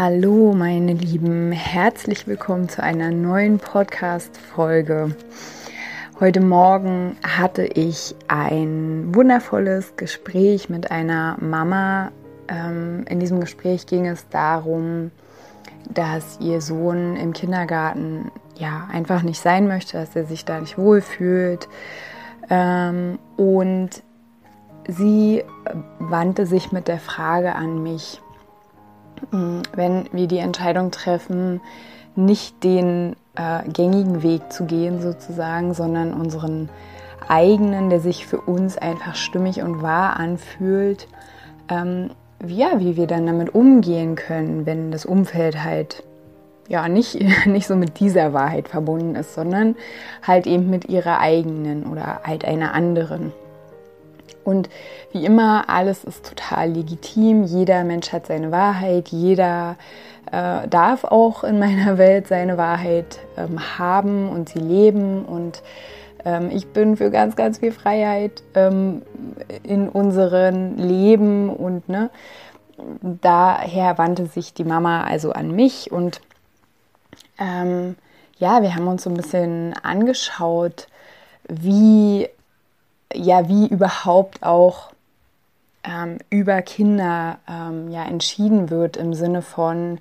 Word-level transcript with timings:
Hallo 0.00 0.54
meine 0.54 0.92
Lieben, 0.92 1.50
herzlich 1.50 2.28
willkommen 2.28 2.68
zu 2.68 2.80
einer 2.80 3.10
neuen 3.10 3.58
Podcast-Folge. 3.58 5.16
Heute 6.20 6.40
Morgen 6.40 7.16
hatte 7.26 7.64
ich 7.64 8.14
ein 8.28 9.12
wundervolles 9.12 9.96
Gespräch 9.96 10.68
mit 10.68 10.92
einer 10.92 11.36
Mama. 11.40 12.12
Ähm, 12.46 13.06
in 13.08 13.18
diesem 13.18 13.40
Gespräch 13.40 13.86
ging 13.86 14.06
es 14.06 14.28
darum, 14.28 15.10
dass 15.90 16.38
ihr 16.38 16.60
Sohn 16.60 17.16
im 17.16 17.32
Kindergarten 17.32 18.30
ja 18.54 18.86
einfach 18.92 19.24
nicht 19.24 19.42
sein 19.42 19.66
möchte, 19.66 19.98
dass 19.98 20.14
er 20.14 20.26
sich 20.26 20.44
da 20.44 20.60
nicht 20.60 20.78
wohlfühlt. 20.78 21.68
Ähm, 22.48 23.18
und 23.36 23.90
sie 24.86 25.42
wandte 25.98 26.46
sich 26.46 26.70
mit 26.70 26.86
der 26.86 27.00
Frage 27.00 27.56
an 27.56 27.82
mich, 27.82 28.20
wenn 29.30 30.08
wir 30.12 30.26
die 30.26 30.38
Entscheidung 30.38 30.90
treffen, 30.90 31.60
nicht 32.16 32.64
den 32.64 33.14
äh, 33.36 33.68
gängigen 33.68 34.22
Weg 34.22 34.52
zu 34.52 34.64
gehen 34.64 35.00
sozusagen, 35.00 35.74
sondern 35.74 36.12
unseren 36.12 36.68
eigenen, 37.28 37.90
der 37.90 38.00
sich 38.00 38.26
für 38.26 38.40
uns 38.40 38.76
einfach 38.78 39.14
stimmig 39.14 39.62
und 39.62 39.82
wahr 39.82 40.18
anfühlt, 40.18 41.08
ähm, 41.68 42.10
ja, 42.46 42.78
wie 42.78 42.96
wir 42.96 43.06
dann 43.06 43.26
damit 43.26 43.54
umgehen 43.54 44.14
können, 44.14 44.64
wenn 44.66 44.90
das 44.90 45.04
Umfeld 45.04 45.62
halt 45.62 46.04
ja 46.68 46.88
nicht, 46.88 47.18
nicht 47.46 47.66
so 47.66 47.76
mit 47.76 48.00
dieser 48.00 48.32
Wahrheit 48.32 48.68
verbunden 48.68 49.14
ist, 49.14 49.34
sondern 49.34 49.76
halt 50.22 50.46
eben 50.46 50.70
mit 50.70 50.88
ihrer 50.88 51.20
eigenen 51.20 51.86
oder 51.86 52.20
halt 52.24 52.44
einer 52.44 52.74
anderen. 52.74 53.32
Und 54.44 54.68
wie 55.12 55.24
immer, 55.24 55.68
alles 55.68 56.04
ist 56.04 56.26
total 56.26 56.70
legitim. 56.70 57.44
Jeder 57.44 57.84
Mensch 57.84 58.12
hat 58.12 58.26
seine 58.26 58.50
Wahrheit. 58.50 59.08
Jeder 59.08 59.76
äh, 60.32 60.66
darf 60.68 61.04
auch 61.04 61.44
in 61.44 61.58
meiner 61.58 61.98
Welt 61.98 62.28
seine 62.28 62.56
Wahrheit 62.56 63.18
ähm, 63.36 63.78
haben 63.78 64.28
und 64.28 64.48
sie 64.48 64.58
leben. 64.58 65.24
Und 65.24 65.62
ähm, 66.24 66.50
ich 66.50 66.66
bin 66.68 66.96
für 66.96 67.10
ganz, 67.10 67.36
ganz 67.36 67.58
viel 67.58 67.72
Freiheit 67.72 68.42
ähm, 68.54 69.02
in 69.62 69.88
unserem 69.88 70.76
Leben. 70.76 71.50
Und 71.50 71.88
ne, 71.88 72.10
daher 73.02 73.98
wandte 73.98 74.26
sich 74.26 74.54
die 74.54 74.64
Mama 74.64 75.04
also 75.04 75.32
an 75.32 75.54
mich. 75.54 75.90
Und 75.92 76.20
ähm, 77.38 77.96
ja, 78.38 78.62
wir 78.62 78.74
haben 78.74 78.86
uns 78.86 79.02
so 79.02 79.10
ein 79.10 79.16
bisschen 79.16 79.74
angeschaut, 79.82 80.88
wie 81.48 82.28
ja, 83.14 83.48
wie 83.48 83.66
überhaupt 83.66 84.42
auch 84.42 84.90
ähm, 85.84 86.18
über 86.30 86.62
Kinder 86.62 87.38
ähm, 87.48 87.90
ja, 87.90 88.04
entschieden 88.04 88.70
wird 88.70 88.96
im 88.96 89.14
Sinne 89.14 89.42
von, 89.42 89.98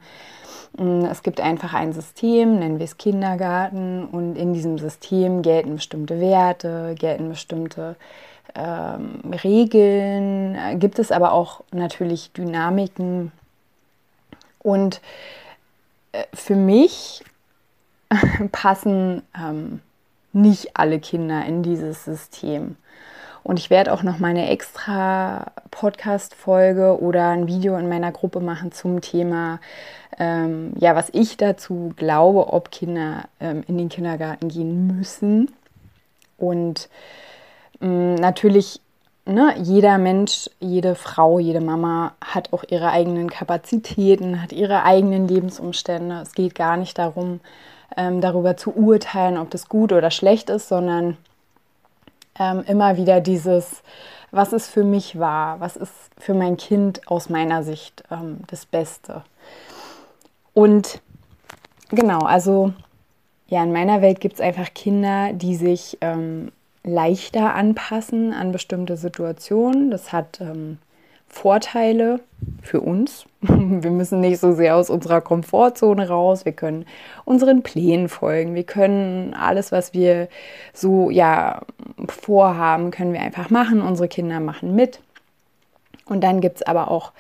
mh, 0.78 0.84
hm, 0.84 1.06
es 1.06 1.24
gibt 1.24 1.40
einfach 1.40 1.74
ein 1.74 1.94
System, 1.94 2.60
nennen 2.60 2.80
wir 2.80 2.86
es 2.86 2.98
Kindergarten, 2.98 4.06
und 4.06 4.36
in 4.36 4.54
diesem 4.54 4.78
System 4.78 5.42
gelten 5.42 5.76
bestimmte 5.76 6.20
Werte, 6.20 6.96
gelten 6.98 7.30
bestimmte 7.30 7.96
ähm, 8.56 9.22
Regeln, 9.44 10.56
äh, 10.56 10.76
gibt 10.76 11.00
es 11.00 11.12
aber 11.12 11.32
auch 11.32 11.64
natürlich 11.72 12.32
Dynamiken. 12.34 13.32
Und 14.60 15.02
äh, 16.12 16.24
für 16.34 16.56
mich 16.56 17.24
passen 18.52 19.22
ähm, 19.38 19.82
nicht 20.34 20.76
alle 20.76 21.00
Kinder 21.00 21.46
in 21.46 21.64
dieses 21.64 22.04
System. 22.06 22.76
Und 23.48 23.60
ich 23.60 23.70
werde 23.70 23.94
auch 23.94 24.04
noch 24.04 24.20
mal 24.20 24.28
eine 24.28 24.50
extra 24.50 25.46
Podcast-Folge 25.72 27.00
oder 27.00 27.30
ein 27.30 27.48
Video 27.48 27.78
in 27.78 27.88
meiner 27.88 28.12
Gruppe 28.12 28.42
machen 28.42 28.74
zum 28.74 29.00
Thema, 29.00 29.62
ähm, 30.20 30.74
ja, 30.78 30.98
was 30.98 31.08
ich 31.14 31.38
dazu 31.38 31.94
glaube, 31.96 32.52
ob 32.52 32.72
Kinder 32.72 33.24
ähm, 33.40 33.64
in 33.66 33.78
den 33.78 33.88
Kindergarten 33.88 34.50
gehen 34.50 34.88
müssen. 34.88 35.50
Und 36.38 36.90
ähm, 37.80 38.16
natürlich, 38.16 38.82
ne, 39.26 39.56
jeder 39.64 39.98
Mensch, 39.98 40.50
jede 40.60 40.96
Frau, 40.96 41.40
jede 41.40 41.62
Mama 41.62 42.16
hat 42.20 42.52
auch 42.52 42.66
ihre 42.68 42.92
eigenen 42.92 43.30
Kapazitäten, 43.30 44.42
hat 44.42 44.52
ihre 44.52 44.84
eigenen 44.84 45.26
Lebensumstände. 45.26 46.20
Es 46.22 46.34
geht 46.34 46.54
gar 46.54 46.76
nicht 46.76 46.98
darum, 46.98 47.40
ähm, 47.96 48.20
darüber 48.20 48.58
zu 48.58 48.76
urteilen, 48.76 49.38
ob 49.38 49.52
das 49.52 49.70
gut 49.70 49.94
oder 49.94 50.12
schlecht 50.12 50.50
ist, 50.50 50.68
sondern 50.68 51.16
ähm, 52.40 52.64
immer 52.68 52.98
wieder 52.98 53.22
dieses, 53.22 53.84
was 54.32 54.54
ist 54.54 54.68
für 54.68 54.84
mich 54.84 55.20
wahr, 55.20 55.60
was 55.60 55.76
ist 55.76 55.94
für 56.18 56.34
mein 56.34 56.58
Kind 56.58 57.02
aus 57.08 57.30
meiner 57.30 57.64
Sicht 57.64 58.04
ähm, 58.12 58.40
das 58.48 58.66
Beste. 58.66 59.24
Und 60.54 61.02
genau, 61.90 62.20
also 62.20 62.74
ja, 63.48 63.64
in 63.64 63.72
meiner 63.72 64.02
Welt 64.02 64.20
gibt 64.20 64.36
es 64.36 64.42
einfach 64.42 64.74
Kinder, 64.74 65.32
die 65.34 65.56
sich 65.56 65.98
ähm, 66.02 66.52
leichter 66.84 67.54
anpassen 67.54 68.34
an 68.34 68.52
bestimmte 68.52 68.98
Situationen. 68.98 69.92
Das 69.92 70.12
hat 70.12 70.42
ähm, 70.42 70.80
Vorteile 71.38 72.20
für 72.64 72.82
uns. 72.82 73.26
Wir 73.42 73.92
müssen 73.92 74.22
nicht 74.22 74.40
so 74.40 74.54
sehr 74.54 74.76
aus 74.76 74.90
unserer 74.90 75.22
Komfortzone 75.22 76.10
raus. 76.10 76.46
Wir 76.46 76.52
können 76.52 76.86
unseren 77.26 77.62
Plänen 77.62 78.10
folgen. 78.10 78.56
Wir 78.56 78.64
können 78.64 79.36
alles, 79.36 79.72
was 79.72 79.94
wir 79.94 80.30
so 80.74 81.12
ja 81.12 81.62
vorhaben, 82.08 82.90
können 82.90 83.14
wir 83.14 83.22
einfach 83.22 83.52
machen. 83.52 83.82
Unsere 83.82 84.08
Kinder 84.08 84.40
machen 84.40 84.76
mit. 84.76 85.00
Und 86.06 86.24
dann 86.24 86.42
gibt 86.42 86.58
es 86.58 86.64
aber 86.64 86.90
auch 86.90 87.12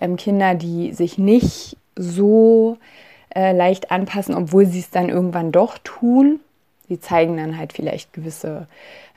ähm, 0.00 0.16
Kinder, 0.16 0.56
die 0.56 0.92
sich 0.92 1.16
nicht 1.16 1.76
so 1.94 2.76
äh, 3.34 3.52
leicht 3.52 3.92
anpassen, 3.92 4.34
obwohl 4.34 4.66
sie 4.66 4.80
es 4.80 4.90
dann 4.90 5.08
irgendwann 5.08 5.52
doch 5.52 5.78
tun. 5.78 6.40
Sie 6.90 6.98
zeigen 6.98 7.36
dann 7.36 7.56
halt 7.56 7.72
vielleicht 7.72 8.12
gewisse 8.12 8.66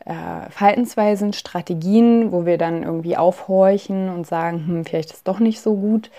äh, 0.05 0.47
Verhaltensweisen, 0.51 1.33
Strategien, 1.33 2.31
wo 2.31 2.45
wir 2.45 2.59
dann 2.59 2.83
irgendwie 2.83 3.17
aufhorchen 3.17 4.09
und 4.09 4.27
sagen, 4.27 4.63
hm, 4.67 4.85
vielleicht 4.85 5.11
ist 5.11 5.27
doch 5.27 5.39
nicht 5.39 5.59
so 5.59 5.73
gut, 5.73 6.11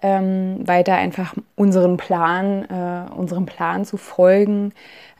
ähm, 0.00 0.60
weiter 0.64 0.94
einfach 0.94 1.34
unseren 1.56 1.96
Plan, 1.96 2.66
äh, 2.70 3.12
unserem 3.12 3.46
Plan 3.46 3.84
zu 3.84 3.96
folgen, 3.96 4.74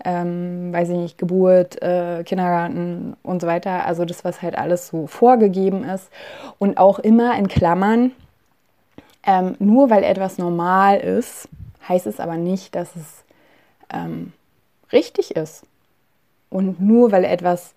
ähm, 0.04 0.72
weiß 0.72 0.90
ich 0.90 0.96
nicht, 0.96 1.18
Geburt, 1.18 1.82
äh, 1.82 2.22
Kindergarten 2.22 3.16
und 3.24 3.40
so 3.40 3.48
weiter. 3.48 3.84
Also 3.84 4.04
das, 4.04 4.24
was 4.24 4.40
halt 4.40 4.56
alles 4.56 4.86
so 4.86 5.08
vorgegeben 5.08 5.82
ist. 5.82 6.10
Und 6.60 6.78
auch 6.78 7.00
immer 7.00 7.36
in 7.36 7.48
Klammern, 7.48 8.12
ähm, 9.26 9.56
nur 9.58 9.90
weil 9.90 10.04
etwas 10.04 10.38
normal 10.38 10.98
ist, 10.98 11.48
heißt 11.88 12.06
es 12.06 12.20
aber 12.20 12.36
nicht, 12.36 12.76
dass 12.76 12.94
es 12.94 13.24
ähm, 13.92 14.32
richtig 14.92 15.34
ist. 15.34 15.64
Und 16.52 16.80
nur 16.80 17.12
weil 17.12 17.24
etwas 17.24 17.74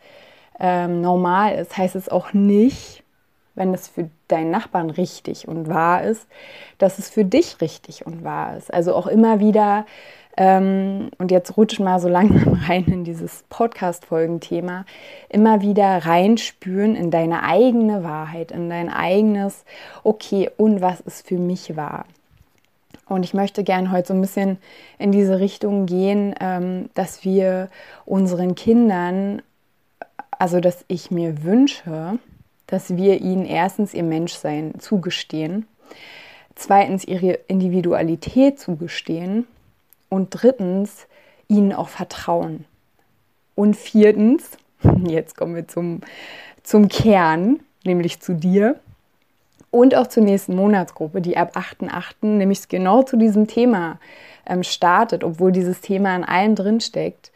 ähm, 0.60 1.02
normal 1.02 1.56
ist, 1.56 1.78
heißt 1.78 1.96
es 1.96 2.10
auch 2.10 2.34
nicht, 2.34 3.04
wenn 3.56 3.74
es 3.74 3.88
für 3.88 4.10
deinen 4.28 4.52
Nachbarn 4.52 4.90
richtig 4.90 5.48
und 5.48 5.68
wahr 5.70 6.04
ist, 6.04 6.28
dass 6.78 7.00
es 7.00 7.10
für 7.10 7.24
dich 7.24 7.62
richtig 7.62 8.06
und 8.06 8.24
wahr 8.24 8.58
ist. 8.58 8.74
Also 8.74 8.94
auch 8.94 9.08
immer 9.08 9.40
wieder, 9.40 9.86
ähm, 10.38 11.10
und 11.18 11.32
jetzt 11.32 11.56
rutsch 11.58 11.80
mal 11.80 12.00
so 12.00 12.08
langsam 12.10 12.54
rein 12.54 12.86
in 12.86 13.04
dieses 13.04 13.44
Podcast-Folgenthema, 13.50 14.86
immer 15.30 15.62
wieder 15.62 16.06
reinspüren 16.06 16.96
in 16.96 17.12
deine 17.12 17.44
eigene 17.44 18.04
Wahrheit, 18.04 18.52
in 18.52 18.70
dein 18.70 18.90
eigenes, 18.90 19.64
okay, 20.04 20.50
und 20.58 20.82
was 20.82 21.00
ist 21.02 21.28
für 21.28 21.38
mich 21.38 21.76
wahr? 21.76 22.06
Und 23.08 23.24
ich 23.24 23.34
möchte 23.34 23.64
gerne 23.64 23.92
heute 23.92 24.10
so 24.10 24.14
ein 24.14 24.22
bisschen 24.22 24.58
in 24.98 25.12
diese 25.12 25.40
Richtung 25.40 25.86
gehen, 25.86 26.34
ähm, 26.40 26.90
dass 26.96 27.24
wir 27.24 27.70
unseren 28.06 28.56
Kindern 28.56 29.42
also 30.40 30.60
dass 30.60 30.86
ich 30.88 31.12
mir 31.12 31.44
wünsche, 31.44 32.20
dass 32.68 32.96
wir 32.96 33.22
ihnen 33.22 33.46
erstens 33.46 33.94
ihr 33.94 34.04
Menschsein 34.04 34.80
zugestehen, 34.80 35.68
zweitens 36.56 37.06
ihre 37.06 37.34
Individualität 37.48 38.60
zugestehen 38.60 39.48
und 40.10 40.30
drittens 40.32 41.08
ihnen 41.48 41.74
auch 41.74 41.90
vertrauen. 41.90 42.66
Und 43.56 43.76
viertens, 43.76 44.52
jetzt 45.08 45.38
kommen 45.38 45.56
wir 45.56 45.68
zum, 45.68 46.02
zum 46.64 46.88
Kern, 46.88 47.60
nämlich 47.84 48.20
zu 48.22 48.34
dir. 48.34 48.80
Und 49.76 49.94
auch 49.94 50.08
zur 50.08 50.24
nächsten 50.24 50.56
Monatsgruppe, 50.56 51.20
die 51.20 51.36
ab 51.36 51.58
8.8. 51.58 52.26
nämlich 52.28 52.70
genau 52.70 53.04
zu 53.04 53.18
diesem 53.18 53.46
Thema 53.46 54.00
ähm, 54.46 54.64
startet, 54.64 55.22
obwohl 55.22 55.52
dieses 55.52 55.82
Thema 55.82 56.16
in 56.16 56.24
allen 56.24 56.56
drin 56.56 56.80
steckt, 56.80 57.34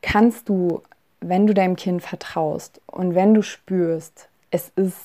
kannst 0.00 0.48
du, 0.48 0.80
wenn 1.20 1.46
du 1.46 1.52
deinem 1.52 1.76
Kind 1.76 2.00
vertraust 2.00 2.80
und 2.86 3.14
wenn 3.14 3.34
du 3.34 3.42
spürst, 3.42 4.30
es 4.50 4.72
ist 4.76 4.96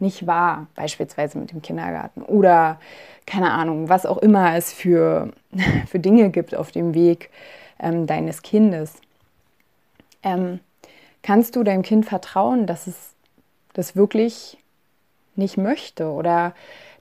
nicht 0.00 0.26
wahr, 0.26 0.66
beispielsweise 0.74 1.38
mit 1.38 1.52
dem 1.52 1.62
Kindergarten 1.62 2.22
oder 2.22 2.80
keine 3.24 3.52
Ahnung, 3.52 3.88
was 3.88 4.06
auch 4.06 4.18
immer 4.18 4.56
es 4.56 4.72
für, 4.72 5.30
für 5.86 6.00
Dinge 6.00 6.30
gibt 6.30 6.56
auf 6.56 6.72
dem 6.72 6.94
Weg 6.94 7.30
ähm, 7.78 8.08
deines 8.08 8.42
Kindes, 8.42 8.94
ähm, 10.24 10.58
kannst 11.22 11.54
du 11.54 11.62
deinem 11.62 11.82
Kind 11.82 12.06
vertrauen, 12.06 12.66
dass 12.66 12.88
es 12.88 13.14
das 13.72 13.94
wirklich 13.94 14.58
nicht 15.38 15.56
möchte 15.56 16.10
oder 16.10 16.54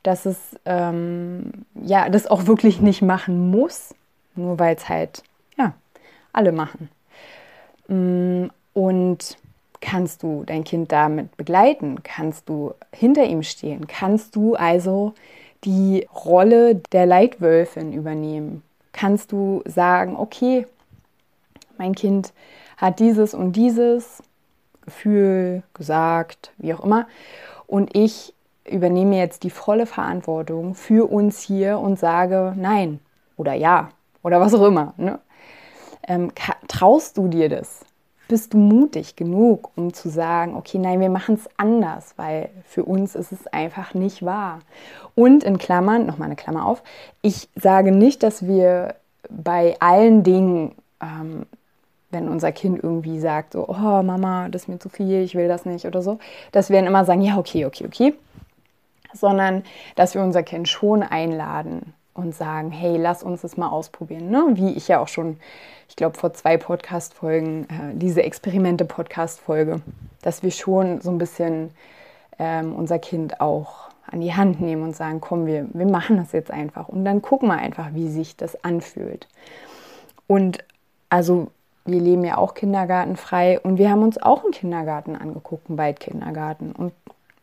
dass 0.03 0.25
es 0.25 0.37
ähm, 0.65 1.51
ja 1.73 2.09
das 2.09 2.27
auch 2.27 2.45
wirklich 2.45 2.79
nicht 2.81 3.01
machen 3.01 3.49
muss, 3.49 3.95
nur 4.35 4.59
weil 4.59 4.75
es 4.75 4.87
halt 4.87 5.23
ja 5.57 5.73
alle 6.33 6.51
machen. 6.51 6.89
Mm, 7.87 8.47
und 8.73 9.37
kannst 9.81 10.23
du 10.23 10.43
dein 10.45 10.63
Kind 10.63 10.91
damit 10.91 11.35
begleiten? 11.37 12.03
Kannst 12.03 12.49
du 12.49 12.73
hinter 12.91 13.25
ihm 13.25 13.43
stehen? 13.43 13.87
Kannst 13.87 14.35
du 14.35 14.55
also 14.55 15.13
die 15.63 16.07
Rolle 16.13 16.75
der 16.91 17.05
Leitwölfin 17.05 17.93
übernehmen? 17.93 18.63
Kannst 18.93 19.31
du 19.31 19.61
sagen, 19.65 20.15
okay, 20.17 20.65
mein 21.77 21.95
Kind 21.95 22.33
hat 22.77 22.99
dieses 22.99 23.33
und 23.33 23.53
dieses 23.53 24.23
Gefühl, 24.81 25.63
gesagt, 25.73 26.51
wie 26.57 26.73
auch 26.73 26.83
immer, 26.83 27.07
und 27.67 27.95
ich 27.95 28.33
übernehme 28.69 29.17
jetzt 29.17 29.43
die 29.43 29.49
volle 29.49 29.85
Verantwortung 29.85 30.75
für 30.75 31.09
uns 31.09 31.41
hier 31.41 31.79
und 31.79 31.99
sage 31.99 32.53
nein 32.57 32.99
oder 33.37 33.53
ja 33.53 33.89
oder 34.23 34.39
was 34.39 34.53
auch 34.53 34.65
immer. 34.65 34.93
Ne? 34.97 35.19
Ähm, 36.07 36.31
traust 36.67 37.17
du 37.17 37.27
dir 37.27 37.49
das? 37.49 37.85
Bist 38.27 38.53
du 38.53 38.57
mutig 38.57 39.15
genug, 39.15 39.69
um 39.75 39.93
zu 39.93 40.09
sagen, 40.09 40.55
okay, 40.55 40.79
nein, 40.79 40.99
wir 40.99 41.11
machen 41.11 41.35
es 41.35 41.47
anders, 41.57 42.15
weil 42.17 42.49
für 42.65 42.83
uns 42.83 43.13
ist 43.13 43.31
es 43.31 43.45
einfach 43.47 43.93
nicht 43.93 44.25
wahr. 44.25 44.61
Und 45.13 45.43
in 45.43 45.59
Klammern, 45.59 46.07
nochmal 46.07 46.27
eine 46.27 46.35
Klammer 46.35 46.65
auf, 46.65 46.81
ich 47.21 47.49
sage 47.55 47.91
nicht, 47.91 48.23
dass 48.23 48.47
wir 48.47 48.95
bei 49.29 49.75
allen 49.79 50.23
Dingen, 50.23 50.73
ähm, 51.01 51.45
wenn 52.15 52.29
unser 52.29 52.53
Kind 52.53 52.81
irgendwie 52.81 53.19
sagt, 53.19 53.53
so, 53.53 53.67
oh 53.67 54.01
Mama, 54.01 54.47
das 54.49 54.63
ist 54.63 54.67
mir 54.69 54.79
zu 54.79 54.89
viel, 54.89 55.21
ich 55.21 55.35
will 55.35 55.49
das 55.49 55.65
nicht 55.65 55.85
oder 55.85 56.01
so, 56.01 56.17
dass 56.53 56.69
wir 56.69 56.77
dann 56.77 56.87
immer 56.87 57.03
sagen, 57.03 57.21
ja, 57.21 57.37
okay, 57.37 57.65
okay, 57.65 57.85
okay, 57.85 58.13
sondern 59.13 59.63
dass 59.95 60.15
wir 60.15 60.21
unser 60.21 60.41
Kind 60.41 60.69
schon 60.69 61.03
einladen 61.03 61.93
und 62.13 62.33
sagen, 62.33 62.71
hey, 62.71 62.95
lass 62.95 63.21
uns 63.21 63.41
das 63.41 63.57
mal 63.57 63.67
ausprobieren. 63.67 64.29
Ne? 64.29 64.45
Wie 64.53 64.71
ich 64.71 64.87
ja 64.87 64.99
auch 64.99 65.09
schon, 65.09 65.37
ich 65.89 65.97
glaube, 65.97 66.17
vor 66.17 66.33
zwei 66.33 66.55
Podcast-Folgen, 66.55 67.63
äh, 67.65 67.93
diese 67.93 68.23
Experimente-Podcast-Folge, 68.23 69.81
dass 70.21 70.41
wir 70.41 70.51
schon 70.51 71.01
so 71.01 71.11
ein 71.11 71.17
bisschen 71.17 71.71
ähm, 72.39 72.73
unser 72.73 72.99
Kind 72.99 73.41
auch 73.41 73.89
an 74.09 74.21
die 74.21 74.33
Hand 74.33 74.61
nehmen 74.61 74.83
und 74.83 74.95
sagen, 74.95 75.19
komm, 75.19 75.45
wir, 75.45 75.67
wir 75.73 75.87
machen 75.87 76.15
das 76.15 76.31
jetzt 76.31 76.51
einfach. 76.51 76.87
Und 76.87 77.03
dann 77.03 77.21
gucken 77.21 77.49
wir 77.49 77.57
einfach, 77.57 77.93
wie 77.93 78.07
sich 78.07 78.37
das 78.37 78.63
anfühlt. 78.63 79.27
Und 80.27 80.63
also 81.09 81.51
wir 81.85 82.01
leben 82.01 82.23
ja 82.25 82.37
auch 82.37 82.55
kindergartenfrei 82.55 83.59
und 83.59 83.77
wir 83.77 83.89
haben 83.89 84.03
uns 84.03 84.21
auch 84.21 84.43
einen 84.43 84.51
Kindergarten 84.51 85.15
angeguckt, 85.15 85.69
einen 85.69 85.77
Waldkindergarten. 85.77 86.71
Und 86.71 86.93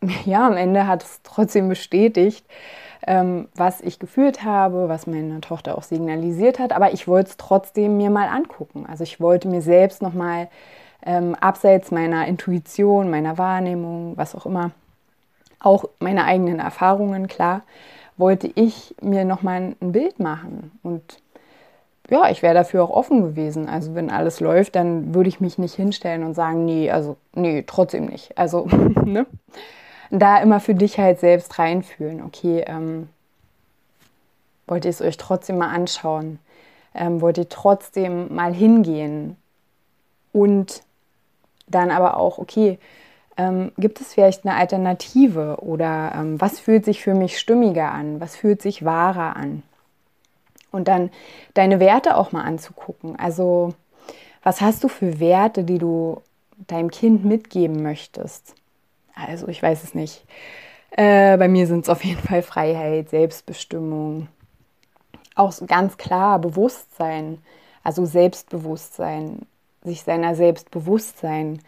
ja, 0.25 0.47
am 0.47 0.57
Ende 0.57 0.87
hat 0.87 1.05
es 1.05 1.21
trotzdem 1.23 1.69
bestätigt, 1.69 2.45
ähm, 3.07 3.49
was 3.55 3.81
ich 3.81 3.99
gefühlt 3.99 4.45
habe, 4.45 4.89
was 4.89 5.07
meine 5.07 5.41
Tochter 5.41 5.79
auch 5.79 5.83
signalisiert 5.83 6.59
hat. 6.59 6.73
Aber 6.73 6.93
ich 6.93 7.07
wollte 7.07 7.31
es 7.31 7.37
trotzdem 7.37 7.97
mir 7.97 8.11
mal 8.11 8.29
angucken. 8.29 8.87
Also 8.89 9.05
ich 9.05 9.21
wollte 9.21 9.49
mir 9.49 9.63
selbst 9.63 10.03
nochmal 10.03 10.49
ähm, 11.05 11.35
abseits 11.41 11.91
meiner 11.91 12.27
Intuition, 12.27 13.11
meiner 13.11 13.39
Wahrnehmung, 13.39 14.17
was 14.17 14.35
auch 14.35 14.47
immer, 14.47 14.73
auch 15.61 15.85
meine 16.01 16.25
eigenen 16.25 16.59
Erfahrungen, 16.59 17.29
klar, 17.29 17.63
wollte 18.17 18.51
ich 18.55 18.95
mir 19.01 19.25
nochmal 19.25 19.75
ein 19.81 19.93
Bild 19.93 20.19
machen. 20.19 20.73
Und 20.83 21.23
ja, 22.13 22.29
ich 22.29 22.43
wäre 22.43 22.53
dafür 22.53 22.85
auch 22.85 22.91
offen 22.91 23.23
gewesen. 23.23 23.71
Also 23.71 23.95
wenn 23.95 24.11
alles 24.11 24.41
läuft, 24.41 24.77
dann 24.77 25.15
würde 25.15 25.31
ich 25.31 25.41
mich 25.41 25.57
nicht 25.57 25.75
hinstellen 25.75 26.25
und 26.25 26.35
sagen, 26.35 26.67
nee, 26.67 26.91
also 26.91 27.17
nee, 27.35 27.65
trotzdem 27.67 28.05
nicht. 28.05 28.37
Also, 28.37 28.67
ne? 29.05 29.27
da 30.11 30.37
immer 30.43 30.61
für 30.61 30.75
dich 30.75 30.99
halt 30.99 31.21
selbst 31.21 31.59
reinfühlen. 31.59 32.23
Okay, 32.23 32.65
ähm, 32.67 33.09
wollt 34.67 34.85
ihr 34.85 34.91
es 34.91 35.01
euch 35.01 35.17
trotzdem 35.17 35.57
mal 35.57 35.71
anschauen? 35.71 36.39
Ähm, 36.95 37.23
wollt 37.23 37.39
ihr 37.39 37.49
trotzdem 37.49 38.35
mal 38.35 38.53
hingehen? 38.53 39.39
Und 40.35 40.83
dann 41.67 41.91
aber 41.91 42.19
auch, 42.19 42.37
okay, 42.37 42.79
ähm, 43.39 43.73
gibt 43.79 44.03
es 44.03 44.13
vielleicht 44.13 44.45
eine 44.45 44.55
Alternative 44.55 45.57
oder 45.63 46.13
ähm, 46.15 46.39
was 46.39 46.61
fühlt 46.61 46.85
sich 46.85 47.03
für 47.03 47.15
mich 47.15 47.39
stimmiger 47.39 47.91
an? 47.91 48.21
Was 48.21 48.37
fühlt 48.37 48.61
sich 48.61 48.85
wahrer 48.85 49.35
an? 49.35 49.63
Und 50.73 50.89
dann 50.89 51.11
deine 51.55 51.79
Werte 51.79 52.17
auch 52.17 52.33
mal 52.33 52.43
anzugucken. 52.43 53.17
Also, 53.19 53.75
was 54.43 54.61
hast 54.61 54.83
du 54.83 54.89
für 54.89 55.21
Werte, 55.21 55.65
die 55.65 55.79
du 55.79 56.21
deinem 56.67 56.91
Kind 56.91 57.25
mitgeben 57.25 57.83
möchtest? 57.83 58.55
Also 59.15 59.49
ich 59.49 59.63
weiß 59.63 59.85
es 59.85 59.95
nicht. 59.95 60.25
Äh, 60.91 61.37
bei 61.37 61.49
mir 61.49 61.67
sind 61.67 61.85
es 61.85 61.89
auf 61.89 62.05
jeden 62.05 62.21
Fall 62.21 62.43
Freiheit, 62.43 63.11
Selbstbestimmung, 63.11 64.29
auch 65.35 65.55
ganz 65.67 65.97
klar 65.97 66.39
Bewusstsein, 66.39 67.39
also 67.83 68.05
Selbstbewusstsein, 68.05 69.47
sich 69.83 70.03
seiner 70.03 70.35
Selbstbewusstsein, 70.35 71.61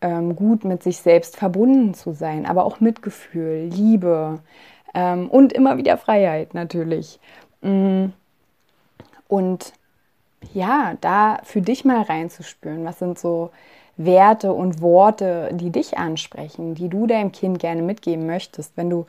ähm, 0.00 0.36
gut 0.36 0.64
mit 0.64 0.82
sich 0.82 0.98
selbst 0.98 1.36
verbunden 1.36 1.94
zu 1.94 2.12
sein, 2.12 2.46
aber 2.46 2.64
auch 2.64 2.80
Mitgefühl, 2.80 3.68
Liebe 3.72 4.40
ähm, 4.94 5.28
und 5.28 5.52
immer 5.52 5.76
wieder 5.76 5.96
Freiheit 5.96 6.54
natürlich. 6.54 7.20
Mm. 7.62 8.06
Und 9.32 9.72
ja, 10.52 10.98
da 11.00 11.38
für 11.42 11.62
dich 11.62 11.86
mal 11.86 12.02
reinzuspüren, 12.02 12.84
was 12.84 12.98
sind 12.98 13.18
so 13.18 13.50
Werte 13.96 14.52
und 14.52 14.82
Worte, 14.82 15.48
die 15.54 15.70
dich 15.70 15.96
ansprechen, 15.96 16.74
die 16.74 16.90
du 16.90 17.06
deinem 17.06 17.32
Kind 17.32 17.58
gerne 17.58 17.80
mitgeben 17.80 18.26
möchtest. 18.26 18.76
Wenn 18.76 18.90
du 18.90 19.06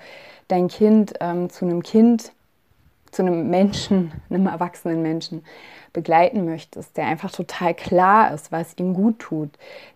dein 0.47 0.69
Kind 0.69 1.15
ähm, 1.19 1.49
zu 1.49 1.65
einem 1.65 1.83
Kind, 1.83 2.31
zu 3.11 3.21
einem 3.21 3.49
Menschen, 3.49 4.13
einem 4.29 4.47
erwachsenen 4.47 5.01
Menschen 5.01 5.43
begleiten 5.91 6.45
möchtest, 6.45 6.95
der 6.95 7.07
einfach 7.07 7.31
total 7.31 7.73
klar 7.73 8.33
ist, 8.33 8.49
was 8.49 8.77
ihm 8.77 8.93
gut 8.93 9.19
tut, 9.19 9.49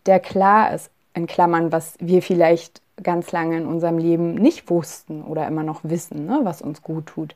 der 0.08 0.20
klar 0.20 0.74
ist, 0.74 0.92
in 1.14 1.26
Klammern, 1.26 1.72
was 1.72 1.96
wir 2.00 2.22
vielleicht 2.22 2.82
ganz 3.02 3.32
lange 3.32 3.58
in 3.58 3.66
unserem 3.66 3.98
Leben 3.98 4.36
nicht 4.36 4.70
wussten 4.70 5.22
oder 5.24 5.48
immer 5.48 5.64
noch 5.64 5.82
wissen, 5.84 6.26
ne, 6.26 6.40
was 6.44 6.62
uns 6.62 6.82
gut 6.82 7.08
tut. 7.08 7.36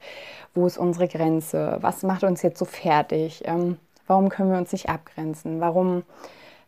Wo 0.54 0.66
ist 0.66 0.78
unsere 0.78 1.08
Grenze? 1.08 1.78
Was 1.82 2.04
macht 2.04 2.24
uns 2.24 2.42
jetzt 2.42 2.60
so 2.60 2.66
fertig? 2.66 3.44
Ähm, 3.46 3.78
warum 4.08 4.30
können 4.30 4.52
wir 4.52 4.58
uns 4.58 4.72
nicht 4.72 4.90
abgrenzen? 4.90 5.62
Warum 5.62 6.04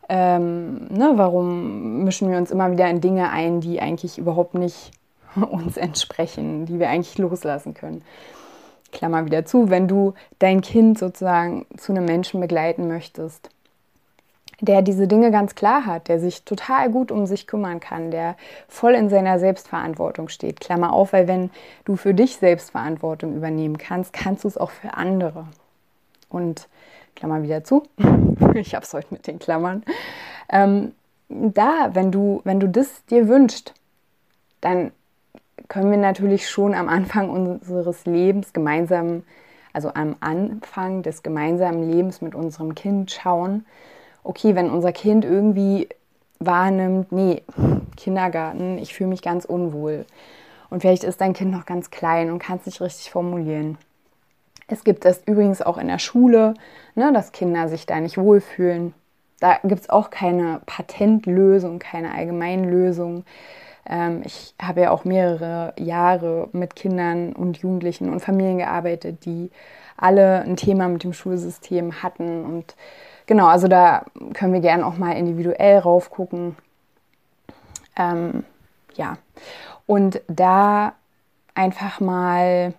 ähm, 0.08 0.86
ne, 0.88 1.12
warum 1.16 2.04
mischen 2.04 2.30
wir 2.30 2.38
uns 2.38 2.50
immer 2.50 2.70
wieder 2.70 2.88
in 2.88 3.00
Dinge 3.00 3.30
ein, 3.30 3.60
die 3.60 3.80
eigentlich 3.80 4.18
überhaupt 4.18 4.54
nicht 4.54 4.90
uns 5.50 5.76
entsprechen, 5.76 6.66
die 6.66 6.78
wir 6.78 6.90
eigentlich 6.90 7.18
loslassen 7.18 7.74
können? 7.74 8.02
Klammer 8.92 9.26
wieder 9.26 9.44
zu, 9.44 9.70
wenn 9.70 9.88
du 9.88 10.14
dein 10.38 10.60
Kind 10.60 10.98
sozusagen 10.98 11.66
zu 11.76 11.92
einem 11.92 12.04
Menschen 12.04 12.40
begleiten 12.40 12.86
möchtest, 12.86 13.50
der 14.60 14.82
diese 14.82 15.08
Dinge 15.08 15.30
ganz 15.30 15.54
klar 15.54 15.86
hat, 15.86 16.08
der 16.08 16.20
sich 16.20 16.44
total 16.44 16.90
gut 16.90 17.10
um 17.10 17.26
sich 17.26 17.46
kümmern 17.46 17.80
kann, 17.80 18.10
der 18.10 18.36
voll 18.68 18.94
in 18.94 19.08
seiner 19.08 19.38
Selbstverantwortung 19.38 20.28
steht. 20.28 20.60
Klammer 20.60 20.92
auf, 20.92 21.12
weil 21.12 21.28
wenn 21.28 21.50
du 21.84 21.96
für 21.96 22.14
dich 22.14 22.36
Selbstverantwortung 22.36 23.36
übernehmen 23.36 23.78
kannst, 23.78 24.12
kannst 24.12 24.44
du 24.44 24.48
es 24.48 24.56
auch 24.56 24.70
für 24.70 24.94
andere. 24.94 25.46
Und 26.28 26.68
Klammer 27.14 27.42
wieder 27.42 27.64
zu. 27.64 27.84
ich 28.54 28.74
habe 28.74 28.84
es 28.84 28.92
heute 28.92 29.08
mit 29.10 29.26
den 29.26 29.38
Klammern. 29.38 29.84
Ähm, 30.48 30.92
da, 31.28 31.90
wenn 31.92 32.12
du, 32.12 32.40
wenn 32.44 32.60
du 32.60 32.68
das 32.68 33.04
dir 33.06 33.28
wünschst, 33.28 33.74
dann 34.60 34.92
können 35.68 35.90
wir 35.90 35.98
natürlich 35.98 36.48
schon 36.48 36.74
am 36.74 36.88
Anfang 36.88 37.30
unseres 37.30 38.04
Lebens 38.06 38.52
gemeinsam, 38.52 39.22
also 39.72 39.92
am 39.94 40.16
Anfang 40.20 41.02
des 41.02 41.22
gemeinsamen 41.22 41.90
Lebens 41.90 42.20
mit 42.20 42.34
unserem 42.34 42.74
Kind 42.74 43.10
schauen, 43.10 43.64
okay, 44.24 44.54
wenn 44.54 44.70
unser 44.70 44.92
Kind 44.92 45.24
irgendwie 45.24 45.88
wahrnimmt, 46.40 47.12
nee, 47.12 47.42
Kindergarten, 47.96 48.78
ich 48.78 48.94
fühle 48.94 49.10
mich 49.10 49.22
ganz 49.22 49.44
unwohl. 49.44 50.04
Und 50.70 50.80
vielleicht 50.80 51.04
ist 51.04 51.20
dein 51.20 51.34
Kind 51.34 51.52
noch 51.52 51.66
ganz 51.66 51.90
klein 51.90 52.30
und 52.30 52.40
kann 52.40 52.58
es 52.58 52.66
nicht 52.66 52.80
richtig 52.80 53.10
formulieren. 53.10 53.78
Es 54.66 54.82
gibt 54.82 55.04
es 55.04 55.22
übrigens 55.26 55.62
auch 55.62 55.78
in 55.78 55.88
der 55.88 55.98
Schule, 55.98 56.54
ne, 56.94 57.12
dass 57.12 57.32
Kinder 57.32 57.68
sich 57.68 57.86
da 57.86 58.00
nicht 58.00 58.16
wohlfühlen. 58.16 58.94
Da 59.40 59.58
gibt 59.62 59.82
es 59.82 59.90
auch 59.90 60.10
keine 60.10 60.62
Patentlösung, 60.64 61.78
keine 61.78 62.14
Allgemeinlösung. 62.14 63.24
Ähm, 63.86 64.22
ich 64.24 64.54
habe 64.60 64.82
ja 64.82 64.90
auch 64.90 65.04
mehrere 65.04 65.74
Jahre 65.78 66.48
mit 66.52 66.76
Kindern 66.76 67.34
und 67.34 67.58
Jugendlichen 67.58 68.10
und 68.10 68.20
Familien 68.20 68.58
gearbeitet, 68.58 69.26
die 69.26 69.50
alle 69.96 70.40
ein 70.42 70.56
Thema 70.56 70.88
mit 70.88 71.04
dem 71.04 71.12
Schulsystem 71.12 72.02
hatten. 72.02 72.44
Und 72.44 72.74
genau, 73.26 73.46
also 73.46 73.68
da 73.68 74.04
können 74.34 74.52
wir 74.52 74.60
gerne 74.60 74.86
auch 74.86 74.96
mal 74.96 75.12
individuell 75.12 75.78
raufgucken. 75.78 76.56
Ähm, 77.96 78.44
ja, 78.94 79.18
und 79.86 80.20
da 80.28 80.94
einfach 81.54 82.00
mal 82.00 82.74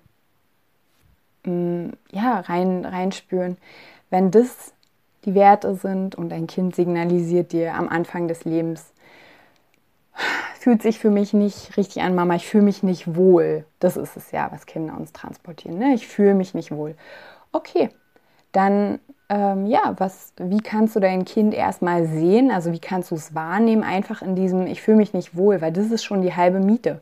mh, 1.46 1.52
mm, 1.52 1.94
ja, 2.12 2.40
rein, 2.42 2.86
reinspüren, 2.86 3.58
wenn 4.10 4.32
das 4.32 4.74
die 5.26 5.36
Werte 5.36 5.76
sind 5.76 6.16
und 6.16 6.32
ein 6.32 6.48
Kind 6.48 6.76
signalisiert 6.76 7.52
dir 7.52 7.74
am 7.74 7.90
Anfang 7.90 8.28
des 8.28 8.46
Lebens, 8.46 8.94
fühlt 10.60 10.82
sich 10.82 11.00
für 11.00 11.10
mich 11.10 11.34
nicht 11.34 11.78
richtig 11.78 12.02
an, 12.04 12.16
Mama, 12.16 12.36
ich 12.36 12.48
fühle 12.48 12.64
mich 12.64 12.84
nicht 12.84 13.16
wohl. 13.16 13.66
Das 13.80 13.98
ist 13.98 14.16
es 14.18 14.32
ja, 14.32 14.52
was 14.52 14.66
Kinder 14.66 14.96
uns 14.98 15.14
transportieren. 15.14 15.78
Ne? 15.78 15.94
Ich 15.94 16.08
fühle 16.08 16.34
mich 16.34 16.54
nicht 16.54 16.72
wohl. 16.72 16.96
Okay, 17.52 17.90
dann 18.56 19.00
ähm, 19.30 19.66
ja, 19.66 19.96
was, 19.98 20.34
wie 20.38 20.62
kannst 20.62 20.96
du 20.96 21.00
dein 21.00 21.26
Kind 21.26 21.54
erstmal 21.54 22.06
sehen? 22.06 22.52
Also 22.52 22.72
wie 22.72 22.80
kannst 22.80 23.12
du 23.12 23.16
es 23.16 23.34
wahrnehmen? 23.34 23.84
Einfach 23.84 24.22
in 24.22 24.36
diesem, 24.36 24.68
ich 24.68 24.82
fühle 24.82 24.98
mich 24.98 25.14
nicht 25.14 25.36
wohl, 25.36 25.62
weil 25.62 25.72
das 25.72 25.92
ist 25.92 26.04
schon 26.04 26.22
die 26.22 26.36
halbe 26.36 26.60
Miete. 26.60 27.02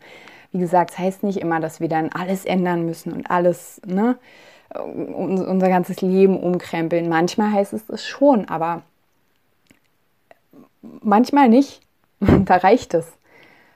Wie 0.52 0.60
gesagt, 0.60 0.92
es 0.92 0.96
das 0.96 1.06
heißt 1.06 1.24
nicht 1.24 1.40
immer, 1.42 1.60
dass 1.60 1.80
wir 1.80 1.90
dann 1.90 2.10
alles 2.10 2.46
ändern 2.46 2.86
müssen 2.86 3.12
und 3.12 3.30
alles, 3.30 3.82
ne, 3.86 4.18
unser 4.74 5.68
ganzes 5.68 6.02
Leben 6.02 6.40
umkrempeln. 6.40 7.10
Manchmal 7.10 7.52
heißt 7.52 7.74
es 7.74 7.90
es 7.90 8.06
schon, 8.06 8.48
aber 8.48 8.84
manchmal 11.02 11.50
nicht. 11.50 11.82
da 12.20 12.58
reicht 12.58 12.94
es 12.94 13.12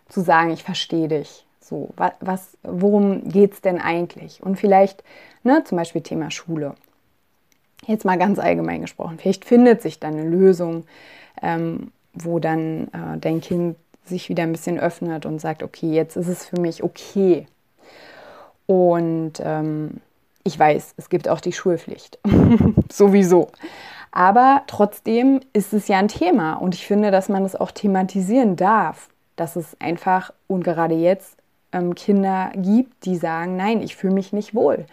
zu 0.07 0.21
sagen, 0.21 0.51
ich 0.51 0.63
verstehe 0.63 1.09
dich. 1.09 1.45
So, 1.59 1.89
was 2.21 2.57
worum 2.63 3.27
geht 3.27 3.53
es 3.53 3.61
denn 3.61 3.81
eigentlich? 3.81 4.41
Und 4.41 4.55
vielleicht, 4.55 5.03
ne, 5.43 5.65
zum 5.65 5.77
Beispiel 5.77 6.01
Thema 6.01 6.31
Schule. 6.31 6.75
Jetzt 7.87 8.05
mal 8.05 8.17
ganz 8.17 8.37
allgemein 8.37 8.81
gesprochen. 8.81 9.17
Vielleicht 9.17 9.45
findet 9.45 9.81
sich 9.81 9.99
dann 9.99 10.13
eine 10.13 10.29
Lösung, 10.29 10.85
ähm, 11.41 11.91
wo 12.13 12.39
dann 12.39 12.87
äh, 12.89 13.17
dein 13.19 13.41
Kind 13.41 13.77
sich 14.03 14.29
wieder 14.29 14.43
ein 14.43 14.51
bisschen 14.51 14.79
öffnet 14.79 15.25
und 15.25 15.39
sagt, 15.39 15.63
okay, 15.63 15.91
jetzt 15.91 16.15
ist 16.15 16.27
es 16.27 16.45
für 16.45 16.59
mich 16.59 16.83
okay. 16.83 17.47
Und 18.65 19.33
ähm, 19.41 20.01
ich 20.43 20.57
weiß, 20.57 20.95
es 20.97 21.09
gibt 21.09 21.29
auch 21.29 21.41
die 21.41 21.53
Schulpflicht. 21.53 22.19
Sowieso. 22.91 23.49
Aber 24.11 24.63
trotzdem 24.67 25.41
ist 25.53 25.73
es 25.73 25.87
ja 25.87 25.99
ein 25.99 26.07
Thema 26.07 26.53
und 26.53 26.75
ich 26.75 26.85
finde, 26.85 27.11
dass 27.11 27.29
man 27.29 27.45
es 27.45 27.55
auch 27.55 27.71
thematisieren 27.71 28.55
darf, 28.55 29.09
dass 29.35 29.55
es 29.55 29.79
einfach 29.79 30.33
und 30.47 30.63
gerade 30.63 30.95
jetzt 30.95 31.37
ähm, 31.71 31.95
Kinder 31.95 32.51
gibt, 32.55 33.05
die 33.05 33.15
sagen, 33.15 33.55
nein, 33.55 33.81
ich 33.81 33.95
fühle 33.95 34.13
mich 34.13 34.33
nicht 34.33 34.55
wohl. 34.55 34.85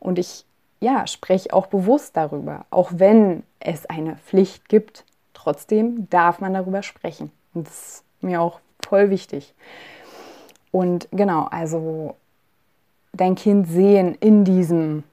Und 0.00 0.18
ich 0.18 0.44
ja, 0.80 1.06
spreche 1.06 1.52
auch 1.52 1.66
bewusst 1.66 2.16
darüber, 2.16 2.66
auch 2.70 2.90
wenn 2.94 3.42
es 3.60 3.86
eine 3.86 4.16
Pflicht 4.16 4.68
gibt. 4.68 5.04
Trotzdem 5.32 6.08
darf 6.10 6.40
man 6.40 6.54
darüber 6.54 6.82
sprechen. 6.82 7.30
Das 7.54 7.68
ist 7.68 8.04
mir 8.20 8.40
auch 8.40 8.60
voll 8.86 9.10
wichtig. 9.10 9.54
Und 10.70 11.08
genau, 11.12 11.44
also 11.50 12.16
dein 13.12 13.34
Kind 13.34 13.68
sehen 13.68 14.16
in 14.20 14.44
diesem, 14.44 15.04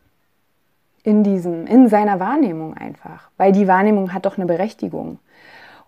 in 1.04 1.24
diesem, 1.24 1.68
in 1.68 1.88
seiner 1.88 2.20
Wahrnehmung 2.20 2.76
einfach. 2.76 3.30
Weil 3.38 3.52
die 3.52 3.68
Wahrnehmung 3.68 4.14
hat 4.14 4.26
doch 4.26 4.38
eine 4.38 4.46
Berechtigung. 4.46 5.20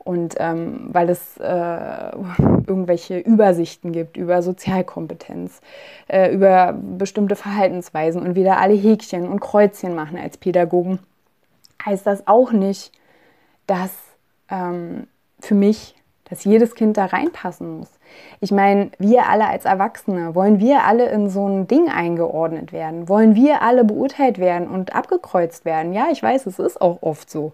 Und 0.04 0.36
ähm, 0.38 0.90
weil 0.92 1.10
es 1.10 1.38
äh, 1.38 2.12
irgendwelche 2.68 3.20
Übersichten 3.20 3.92
gibt 3.92 4.18
über 4.18 4.42
Sozialkompetenz, 4.42 5.62
äh, 6.08 6.34
über 6.34 6.74
bestimmte 6.74 7.36
Verhaltensweisen 7.36 8.22
und 8.22 8.36
wieder 8.36 8.58
alle 8.58 8.74
Häkchen 8.74 9.28
und 9.28 9.40
Kreuzchen 9.40 9.96
machen 9.96 10.18
als 10.18 10.38
Pädagogen, 10.38 11.00
heißt 11.86 12.06
das 12.06 12.28
auch 12.28 12.52
nicht, 12.52 12.92
dass 13.66 13.92
ähm, 14.50 15.08
für 15.40 15.56
mich, 15.56 15.96
dass 16.26 16.44
jedes 16.44 16.76
Kind 16.76 16.98
da 16.98 17.06
reinpassen 17.06 17.78
muss. 17.78 17.90
Ich 18.42 18.52
meine, 18.52 18.92
wir 18.98 19.28
alle 19.28 19.48
als 19.48 19.66
Erwachsene, 19.66 20.36
wollen 20.36 20.60
wir 20.60 20.84
alle 20.84 21.10
in 21.10 21.30
so 21.30 21.48
ein 21.48 21.68
Ding 21.68 21.90
eingeordnet 21.90 22.74
werden? 22.74 23.08
Wollen 23.08 23.36
wir 23.36 23.62
alle 23.62 23.84
beurteilt 23.84 24.38
werden 24.38 24.68
und 24.68 24.96
abgekreuzt 24.96 25.66
werden? 25.66 25.94
Ja, 25.94 26.08
ich 26.12 26.22
weiß, 26.22 26.46
es 26.46 26.60
ist 26.60 26.82
auch 26.82 27.02
oft 27.02 27.30
so 27.30 27.54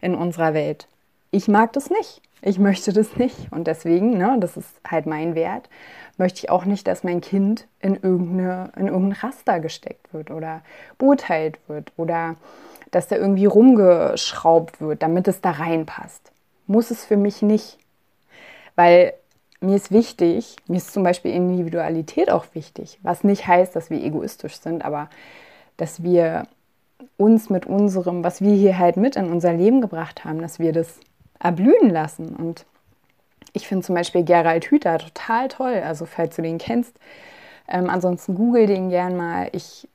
in 0.00 0.14
unserer 0.14 0.54
Welt 0.54 0.88
ich 1.34 1.48
mag 1.48 1.72
das 1.72 1.90
nicht. 1.90 2.22
Ich 2.42 2.58
möchte 2.58 2.92
das 2.92 3.16
nicht. 3.16 3.50
Und 3.50 3.66
deswegen, 3.66 4.18
ne, 4.18 4.36
das 4.38 4.56
ist 4.56 4.68
halt 4.88 5.06
mein 5.06 5.34
Wert, 5.34 5.68
möchte 6.18 6.40
ich 6.40 6.50
auch 6.50 6.64
nicht, 6.64 6.86
dass 6.86 7.04
mein 7.04 7.20
Kind 7.20 7.66
in, 7.80 7.94
irgendeine, 7.94 8.70
in 8.76 8.88
irgendein 8.88 9.18
Raster 9.20 9.60
gesteckt 9.60 10.12
wird 10.12 10.30
oder 10.30 10.62
beurteilt 10.98 11.58
wird 11.68 11.92
oder 11.96 12.36
dass 12.90 13.08
da 13.08 13.16
irgendwie 13.16 13.46
rumgeschraubt 13.46 14.80
wird, 14.80 15.02
damit 15.02 15.26
es 15.26 15.40
da 15.40 15.52
reinpasst. 15.52 16.30
Muss 16.66 16.90
es 16.90 17.04
für 17.04 17.16
mich 17.16 17.42
nicht. 17.42 17.78
Weil 18.76 19.14
mir 19.60 19.76
ist 19.76 19.90
wichtig, 19.90 20.56
mir 20.68 20.76
ist 20.76 20.92
zum 20.92 21.02
Beispiel 21.02 21.32
Individualität 21.32 22.30
auch 22.30 22.46
wichtig, 22.52 22.98
was 23.02 23.24
nicht 23.24 23.46
heißt, 23.46 23.74
dass 23.74 23.90
wir 23.90 24.02
egoistisch 24.02 24.60
sind, 24.60 24.84
aber 24.84 25.08
dass 25.76 26.02
wir 26.02 26.44
uns 27.16 27.50
mit 27.50 27.66
unserem, 27.66 28.22
was 28.22 28.40
wir 28.40 28.54
hier 28.54 28.78
halt 28.78 28.96
mit 28.96 29.16
in 29.16 29.30
unser 29.30 29.52
Leben 29.52 29.80
gebracht 29.80 30.24
haben, 30.24 30.40
dass 30.40 30.58
wir 30.58 30.72
das 30.72 31.00
erblühen 31.44 31.90
lassen. 31.90 32.34
Und 32.34 32.66
ich 33.52 33.68
finde 33.68 33.86
zum 33.86 33.94
Beispiel 33.94 34.24
Gerald 34.24 34.64
Hüther 34.64 34.98
total 34.98 35.48
toll, 35.48 35.82
also 35.84 36.06
falls 36.06 36.34
du 36.34 36.42
den 36.42 36.58
kennst. 36.58 36.96
Ähm, 37.68 37.88
ansonsten 37.88 38.34
google 38.34 38.66
den 38.66 38.88
gern 38.88 39.16
mal. 39.16 39.48
Ich 39.52 39.88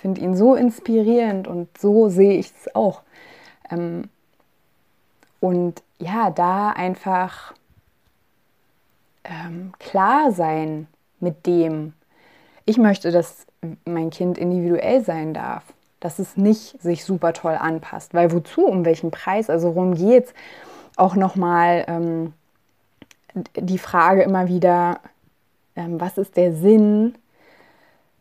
finde 0.00 0.22
ihn 0.22 0.36
so 0.36 0.54
inspirierend 0.54 1.46
und 1.46 1.76
so 1.76 2.08
sehe 2.08 2.38
ich 2.38 2.46
es 2.46 2.74
auch. 2.74 3.02
Ähm, 3.70 4.08
und 5.40 5.82
ja, 5.98 6.30
da 6.30 6.70
einfach 6.70 7.54
ähm, 9.24 9.72
klar 9.78 10.32
sein 10.32 10.86
mit 11.20 11.46
dem. 11.46 11.92
Ich 12.64 12.78
möchte, 12.78 13.10
dass 13.10 13.46
mein 13.84 14.10
Kind 14.10 14.38
individuell 14.38 15.04
sein 15.04 15.34
darf, 15.34 15.64
dass 16.00 16.18
es 16.18 16.36
nicht 16.36 16.80
sich 16.80 17.04
super 17.04 17.32
toll 17.32 17.56
anpasst. 17.58 18.14
Weil 18.14 18.32
wozu, 18.32 18.66
um 18.66 18.84
welchen 18.84 19.10
Preis, 19.10 19.50
also 19.50 19.74
worum 19.74 19.94
geht 19.94 20.26
es? 20.26 20.34
Auch 20.96 21.16
nochmal 21.16 21.84
ähm, 21.88 22.32
die 23.56 23.78
Frage 23.78 24.22
immer 24.22 24.48
wieder, 24.48 25.00
ähm, 25.76 26.00
was 26.00 26.18
ist 26.18 26.36
der 26.36 26.54
Sinn 26.54 27.14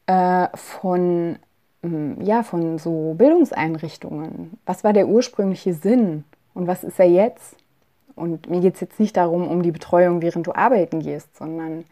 äh, 0.07 0.47
von, 0.55 1.37
ähm, 1.83 2.17
ja, 2.21 2.43
von 2.43 2.79
so 2.79 3.13
Bildungseinrichtungen? 3.17 4.57
Was 4.65 4.83
war 4.83 4.93
der 4.93 5.07
ursprüngliche 5.07 5.73
Sinn 5.73 6.23
und 6.53 6.67
was 6.67 6.83
ist 6.83 6.99
er 6.99 7.09
jetzt? 7.09 7.55
Und 8.15 8.49
mir 8.49 8.61
geht 8.61 8.75
es 8.75 8.81
jetzt 8.81 8.99
nicht 8.99 9.17
darum, 9.17 9.47
um 9.47 9.63
die 9.63 9.71
Betreuung, 9.71 10.21
während 10.21 10.45
du 10.45 10.53
arbeiten 10.53 10.99
gehst, 10.99 11.35
sondern 11.35 11.85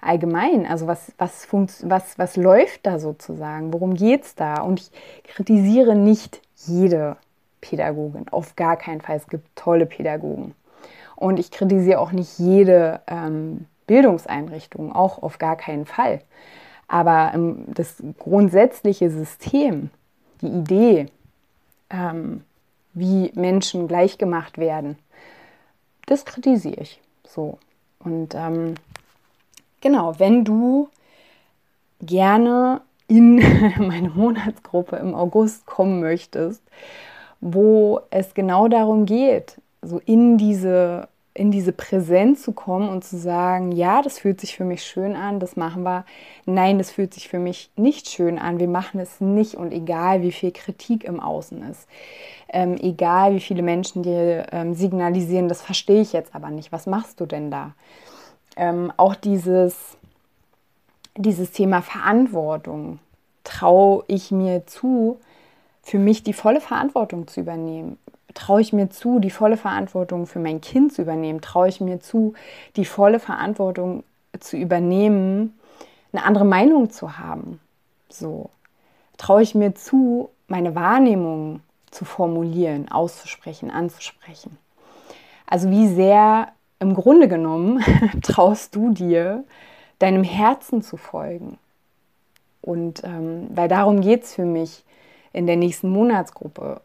allgemein. 0.00 0.66
Also 0.66 0.86
was, 0.86 1.12
was, 1.16 1.48
was, 1.82 2.18
was 2.18 2.36
läuft 2.36 2.86
da 2.86 2.98
sozusagen? 2.98 3.72
Worum 3.72 3.94
geht 3.94 4.24
es 4.24 4.34
da? 4.34 4.60
Und 4.62 4.80
ich 4.80 4.90
kritisiere 5.24 5.94
nicht 5.96 6.42
jede 6.66 7.16
Pädagogin. 7.64 8.28
Auf 8.28 8.56
gar 8.56 8.76
keinen 8.76 9.00
Fall. 9.00 9.16
Es 9.16 9.26
gibt 9.26 9.56
tolle 9.56 9.86
Pädagogen. 9.86 10.54
Und 11.16 11.38
ich 11.38 11.50
kritisiere 11.50 11.98
auch 11.98 12.12
nicht 12.12 12.38
jede 12.38 13.00
ähm, 13.06 13.66
Bildungseinrichtung, 13.86 14.92
auch 14.92 15.22
auf 15.22 15.38
gar 15.38 15.56
keinen 15.56 15.86
Fall. 15.86 16.20
Aber 16.88 17.32
ähm, 17.34 17.64
das 17.68 18.02
grundsätzliche 18.18 19.10
System, 19.10 19.90
die 20.42 20.48
Idee, 20.48 21.06
ähm, 21.88 22.42
wie 22.92 23.32
Menschen 23.34 23.88
gleichgemacht 23.88 24.58
werden, 24.58 24.98
das 26.06 26.26
kritisiere 26.26 26.82
ich 26.82 27.00
so. 27.26 27.58
Und 28.00 28.34
ähm, 28.34 28.74
genau, 29.80 30.18
wenn 30.18 30.44
du 30.44 30.88
gerne 32.02 32.82
in 33.08 33.36
meine 33.78 34.10
Monatsgruppe 34.10 34.96
im 34.96 35.14
August 35.14 35.66
kommen 35.66 36.00
möchtest, 36.00 36.62
wo 37.46 38.00
es 38.08 38.32
genau 38.32 38.68
darum 38.68 39.04
geht, 39.04 39.60
so 39.82 40.00
in 40.06 40.38
diese, 40.38 41.08
in 41.34 41.50
diese 41.50 41.72
Präsenz 41.72 42.42
zu 42.42 42.52
kommen 42.52 42.88
und 42.88 43.04
zu 43.04 43.18
sagen, 43.18 43.70
ja, 43.70 44.00
das 44.00 44.18
fühlt 44.18 44.40
sich 44.40 44.56
für 44.56 44.64
mich 44.64 44.82
schön 44.82 45.14
an, 45.14 45.40
das 45.40 45.54
machen 45.54 45.82
wir. 45.82 46.06
Nein, 46.46 46.78
das 46.78 46.90
fühlt 46.90 47.12
sich 47.12 47.28
für 47.28 47.38
mich 47.38 47.70
nicht 47.76 48.08
schön 48.08 48.38
an, 48.38 48.60
wir 48.60 48.68
machen 48.68 48.98
es 48.98 49.20
nicht 49.20 49.56
und 49.56 49.72
egal 49.72 50.22
wie 50.22 50.32
viel 50.32 50.52
Kritik 50.52 51.04
im 51.04 51.20
Außen 51.20 51.62
ist, 51.70 51.86
ähm, 52.48 52.76
egal 52.80 53.34
wie 53.34 53.40
viele 53.40 53.62
Menschen 53.62 54.02
dir 54.02 54.46
ähm, 54.50 54.72
signalisieren, 54.72 55.50
das 55.50 55.60
verstehe 55.60 56.00
ich 56.00 56.14
jetzt 56.14 56.34
aber 56.34 56.48
nicht, 56.48 56.72
was 56.72 56.86
machst 56.86 57.20
du 57.20 57.26
denn 57.26 57.50
da? 57.50 57.74
Ähm, 58.56 58.90
auch 58.96 59.14
dieses, 59.14 59.98
dieses 61.14 61.52
Thema 61.52 61.82
Verantwortung 61.82 63.00
traue 63.42 64.02
ich 64.06 64.30
mir 64.30 64.66
zu, 64.66 65.18
für 65.84 65.98
mich 65.98 66.22
die 66.22 66.32
volle 66.32 66.60
Verantwortung 66.60 67.28
zu 67.28 67.40
übernehmen? 67.40 67.98
Traue 68.34 68.60
ich 68.60 68.72
mir 68.72 68.90
zu, 68.90 69.20
die 69.20 69.30
volle 69.30 69.56
Verantwortung 69.56 70.26
für 70.26 70.40
mein 70.40 70.60
Kind 70.60 70.92
zu 70.92 71.02
übernehmen? 71.02 71.40
Traue 71.40 71.68
ich 71.68 71.80
mir 71.80 72.00
zu, 72.00 72.34
die 72.76 72.84
volle 72.84 73.20
Verantwortung 73.20 74.02
zu 74.40 74.56
übernehmen, 74.56 75.56
eine 76.12 76.24
andere 76.24 76.44
Meinung 76.44 76.90
zu 76.90 77.18
haben? 77.18 77.60
So 78.08 78.50
traue 79.16 79.42
ich 79.42 79.54
mir 79.54 79.74
zu, 79.74 80.30
meine 80.48 80.74
Wahrnehmung 80.74 81.60
zu 81.90 82.04
formulieren, 82.04 82.90
auszusprechen, 82.90 83.70
anzusprechen. 83.70 84.58
Also 85.46 85.70
wie 85.70 85.88
sehr 85.88 86.48
im 86.80 86.94
Grunde 86.94 87.28
genommen 87.28 87.84
traust 88.22 88.74
du 88.74 88.90
dir, 88.90 89.44
deinem 89.98 90.24
Herzen 90.24 90.82
zu 90.82 90.96
folgen. 90.96 91.58
Und 92.60 93.04
ähm, 93.04 93.48
weil 93.50 93.68
darum 93.68 94.00
geht 94.00 94.24
es 94.24 94.34
für 94.34 94.44
mich 94.44 94.84
in 95.34 95.46
der 95.46 95.56
nächsten 95.56 95.90
Monatsgruppe, 95.90 96.80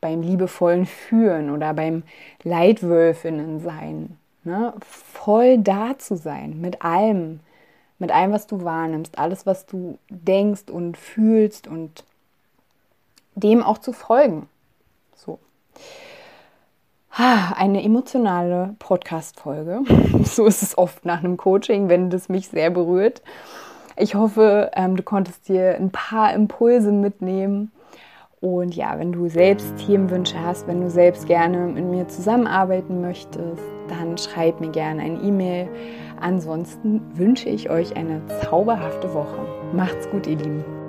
beim 0.00 0.22
liebevollen 0.22 0.86
Führen 0.86 1.50
oder 1.50 1.74
beim 1.74 2.02
Leitwölfinnen 2.42 3.60
sein. 3.60 4.16
Ne? 4.44 4.72
Voll 4.80 5.58
da 5.58 5.98
zu 5.98 6.16
sein 6.16 6.60
mit 6.60 6.82
allem, 6.82 7.40
mit 7.98 8.10
allem, 8.10 8.32
was 8.32 8.46
du 8.46 8.64
wahrnimmst, 8.64 9.18
alles, 9.18 9.44
was 9.44 9.66
du 9.66 9.98
denkst 10.08 10.70
und 10.70 10.96
fühlst 10.96 11.68
und 11.68 12.04
dem 13.34 13.62
auch 13.62 13.78
zu 13.78 13.92
folgen. 13.92 14.48
So. 15.14 15.38
Eine 17.10 17.82
emotionale 17.82 18.74
Podcast-Folge. 18.78 19.82
So 20.24 20.46
ist 20.46 20.62
es 20.62 20.78
oft 20.78 21.04
nach 21.04 21.18
einem 21.18 21.36
Coaching, 21.36 21.88
wenn 21.88 22.08
das 22.08 22.28
mich 22.28 22.48
sehr 22.48 22.70
berührt. 22.70 23.20
Ich 23.96 24.14
hoffe, 24.14 24.70
ähm, 24.74 24.96
du 24.96 25.02
konntest 25.02 25.48
dir 25.48 25.76
ein 25.76 25.90
paar 25.90 26.32
Impulse 26.34 26.92
mitnehmen. 26.92 27.70
Und 28.40 28.74
ja, 28.74 28.98
wenn 28.98 29.12
du 29.12 29.28
selbst 29.28 29.76
Themenwünsche 29.76 30.40
hast, 30.42 30.66
wenn 30.66 30.80
du 30.80 30.88
selbst 30.88 31.26
gerne 31.26 31.66
mit 31.66 31.84
mir 31.84 32.08
zusammenarbeiten 32.08 33.02
möchtest, 33.02 33.62
dann 33.88 34.16
schreib 34.16 34.60
mir 34.60 34.70
gerne 34.70 35.02
ein 35.02 35.22
E-Mail. 35.22 35.68
Ansonsten 36.20 37.02
wünsche 37.14 37.50
ich 37.50 37.68
euch 37.68 37.96
eine 37.96 38.22
zauberhafte 38.42 39.12
Woche. 39.12 39.46
Macht's 39.74 40.08
gut, 40.10 40.26
ihr 40.26 40.36
Lieben. 40.36 40.79